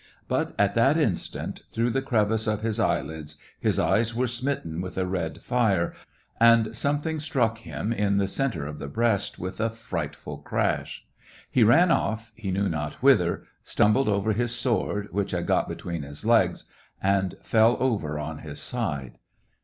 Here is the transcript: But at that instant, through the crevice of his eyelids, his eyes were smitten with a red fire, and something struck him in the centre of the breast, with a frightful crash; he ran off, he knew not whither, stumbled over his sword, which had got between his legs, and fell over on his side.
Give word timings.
But 0.27 0.55
at 0.57 0.73
that 0.73 0.97
instant, 0.97 1.61
through 1.71 1.91
the 1.91 2.01
crevice 2.01 2.47
of 2.47 2.61
his 2.61 2.79
eyelids, 2.79 3.35
his 3.59 3.77
eyes 3.77 4.15
were 4.15 4.25
smitten 4.25 4.81
with 4.81 4.97
a 4.97 5.05
red 5.05 5.43
fire, 5.43 5.93
and 6.39 6.75
something 6.75 7.19
struck 7.19 7.59
him 7.59 7.93
in 7.93 8.17
the 8.17 8.27
centre 8.27 8.65
of 8.65 8.79
the 8.79 8.87
breast, 8.87 9.37
with 9.37 9.59
a 9.61 9.69
frightful 9.69 10.39
crash; 10.39 11.05
he 11.51 11.63
ran 11.63 11.91
off, 11.91 12.31
he 12.33 12.49
knew 12.49 12.67
not 12.67 12.95
whither, 13.03 13.43
stumbled 13.61 14.09
over 14.09 14.33
his 14.33 14.51
sword, 14.55 15.07
which 15.11 15.29
had 15.33 15.45
got 15.45 15.69
between 15.69 16.01
his 16.01 16.25
legs, 16.25 16.65
and 16.99 17.35
fell 17.43 17.77
over 17.79 18.17
on 18.17 18.39
his 18.39 18.59
side. 18.59 19.19